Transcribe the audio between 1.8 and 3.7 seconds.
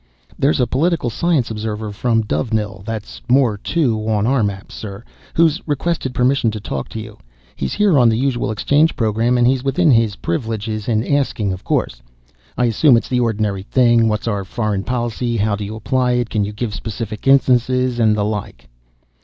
from Dovenil that's Moore